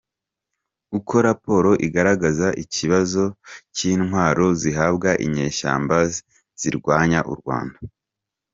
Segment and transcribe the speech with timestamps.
[0.97, 3.23] Uko raporo igaragaza ikibazo
[3.75, 5.97] cy’intwaro zihabwa inyeshyamba
[6.59, 7.77] zirwanya u Rwanda.